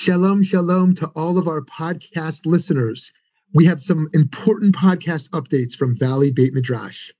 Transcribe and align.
Shalom, 0.00 0.44
shalom 0.44 0.94
to 0.94 1.08
all 1.16 1.38
of 1.38 1.48
our 1.48 1.60
podcast 1.60 2.46
listeners. 2.46 3.12
We 3.52 3.64
have 3.64 3.80
some 3.80 4.08
important 4.14 4.76
podcast 4.76 5.30
updates 5.30 5.74
from 5.74 5.98
Valley 5.98 6.30
Beit 6.30 6.54
Midrash. 6.54 7.10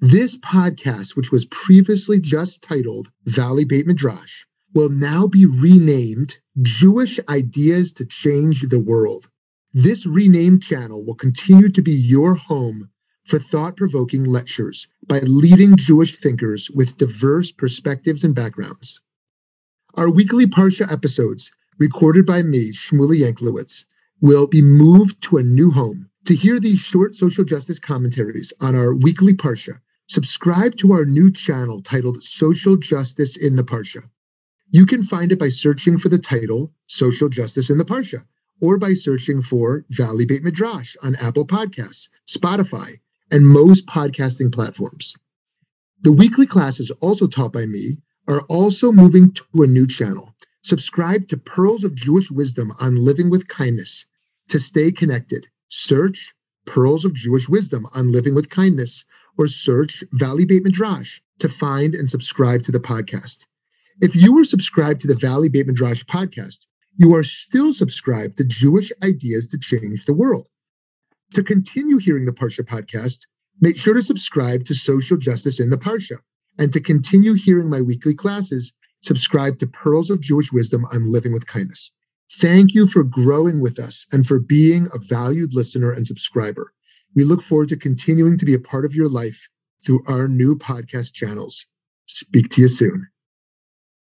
This 0.00 0.36
podcast, 0.36 1.16
which 1.16 1.32
was 1.32 1.46
previously 1.46 2.20
just 2.20 2.60
titled 2.60 3.08
Valley 3.24 3.64
Beit 3.64 3.86
Midrash, 3.86 4.44
will 4.74 4.90
now 4.90 5.26
be 5.26 5.46
renamed 5.46 6.36
Jewish 6.60 7.18
Ideas 7.26 7.94
to 7.94 8.04
Change 8.04 8.68
the 8.68 8.80
World. 8.80 9.30
This 9.72 10.04
renamed 10.04 10.62
channel 10.62 11.06
will 11.06 11.14
continue 11.14 11.70
to 11.70 11.80
be 11.80 11.94
your 11.94 12.34
home 12.34 12.90
for 13.24 13.38
thought 13.38 13.78
provoking 13.78 14.24
lectures 14.24 14.88
by 15.06 15.20
leading 15.20 15.74
Jewish 15.76 16.18
thinkers 16.18 16.70
with 16.70 16.98
diverse 16.98 17.50
perspectives 17.50 18.24
and 18.24 18.34
backgrounds. 18.34 19.00
Our 19.94 20.10
weekly 20.10 20.44
Parsha 20.44 20.92
episodes 20.92 21.50
recorded 21.78 22.24
by 22.24 22.42
me, 22.42 22.72
Shmuly 22.72 23.20
Yanklowitz, 23.20 23.84
will 24.20 24.46
be 24.46 24.62
moved 24.62 25.20
to 25.22 25.36
a 25.36 25.42
new 25.42 25.70
home. 25.70 26.08
To 26.24 26.34
hear 26.34 26.58
these 26.58 26.80
short 26.80 27.14
social 27.14 27.44
justice 27.44 27.78
commentaries 27.78 28.52
on 28.60 28.74
our 28.74 28.94
weekly 28.94 29.34
Parsha, 29.34 29.78
subscribe 30.08 30.76
to 30.78 30.92
our 30.92 31.04
new 31.04 31.30
channel 31.30 31.82
titled 31.82 32.22
Social 32.22 32.76
Justice 32.76 33.36
in 33.36 33.56
the 33.56 33.64
Parsha. 33.64 34.02
You 34.70 34.86
can 34.86 35.04
find 35.04 35.32
it 35.32 35.38
by 35.38 35.48
searching 35.48 35.98
for 35.98 36.08
the 36.08 36.18
title 36.18 36.72
Social 36.86 37.28
Justice 37.28 37.70
in 37.70 37.78
the 37.78 37.84
Parsha 37.84 38.24
or 38.60 38.78
by 38.78 38.94
searching 38.94 39.42
for 39.42 39.84
Valley 39.90 40.24
Beit 40.24 40.42
Midrash 40.42 40.96
on 41.02 41.14
Apple 41.16 41.46
Podcasts, 41.46 42.08
Spotify, 42.26 42.98
and 43.30 43.46
most 43.46 43.86
podcasting 43.86 44.52
platforms. 44.52 45.14
The 46.02 46.12
weekly 46.12 46.46
classes 46.46 46.90
also 47.00 47.26
taught 47.26 47.52
by 47.52 47.66
me 47.66 47.98
are 48.28 48.42
also 48.42 48.92
moving 48.92 49.32
to 49.32 49.62
a 49.62 49.66
new 49.66 49.86
channel 49.86 50.34
Subscribe 50.66 51.28
to 51.28 51.36
Pearls 51.36 51.84
of 51.84 51.94
Jewish 51.94 52.28
Wisdom 52.28 52.72
on 52.80 52.96
Living 52.96 53.30
with 53.30 53.46
Kindness 53.46 54.04
to 54.48 54.58
stay 54.58 54.90
connected. 54.90 55.46
Search 55.68 56.34
Pearls 56.64 57.04
of 57.04 57.14
Jewish 57.14 57.48
Wisdom 57.48 57.86
on 57.94 58.10
Living 58.10 58.34
with 58.34 58.50
Kindness 58.50 59.04
or 59.38 59.46
search 59.46 60.02
Valley 60.10 60.44
Beit 60.44 60.64
Midrash 60.64 61.20
to 61.38 61.48
find 61.48 61.94
and 61.94 62.10
subscribe 62.10 62.64
to 62.64 62.72
the 62.72 62.80
podcast. 62.80 63.44
If 64.00 64.16
you 64.16 64.36
are 64.40 64.44
subscribed 64.44 65.02
to 65.02 65.06
the 65.06 65.14
Valley 65.14 65.48
Beit 65.48 65.68
Midrash 65.68 66.02
podcast, 66.02 66.66
you 66.96 67.14
are 67.14 67.22
still 67.22 67.72
subscribed 67.72 68.36
to 68.38 68.44
Jewish 68.44 68.90
Ideas 69.04 69.46
to 69.46 69.58
Change 69.58 70.04
the 70.04 70.14
World. 70.14 70.48
To 71.34 71.44
continue 71.44 71.98
hearing 71.98 72.26
the 72.26 72.32
Parsha 72.32 72.64
podcast, 72.64 73.20
make 73.60 73.76
sure 73.76 73.94
to 73.94 74.02
subscribe 74.02 74.64
to 74.64 74.74
Social 74.74 75.16
Justice 75.16 75.60
in 75.60 75.70
the 75.70 75.78
Parsha. 75.78 76.18
And 76.58 76.72
to 76.72 76.80
continue 76.80 77.34
hearing 77.34 77.70
my 77.70 77.82
weekly 77.82 78.14
classes, 78.14 78.72
subscribe 79.06 79.58
to 79.58 79.66
Pearls 79.66 80.10
of 80.10 80.20
Jewish 80.20 80.52
Wisdom 80.52 80.84
on 80.92 81.12
Living 81.12 81.32
with 81.32 81.46
Kindness. 81.46 81.92
Thank 82.40 82.74
you 82.74 82.86
for 82.88 83.04
growing 83.04 83.60
with 83.60 83.78
us 83.78 84.06
and 84.12 84.26
for 84.26 84.40
being 84.40 84.88
a 84.92 84.98
valued 84.98 85.54
listener 85.54 85.92
and 85.92 86.06
subscriber. 86.06 86.72
We 87.14 87.24
look 87.24 87.40
forward 87.40 87.68
to 87.68 87.76
continuing 87.76 88.36
to 88.36 88.44
be 88.44 88.54
a 88.54 88.58
part 88.58 88.84
of 88.84 88.94
your 88.94 89.08
life 89.08 89.48
through 89.84 90.02
our 90.08 90.26
new 90.26 90.56
podcast 90.56 91.12
channels. 91.14 91.66
Speak 92.06 92.50
to 92.50 92.62
you 92.62 92.68
soon. 92.68 93.06